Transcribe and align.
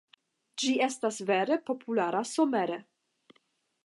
Ĝi 0.63 0.69
estas 0.85 1.19
vere 1.27 1.57
populara 1.67 2.23
somere. 2.31 2.79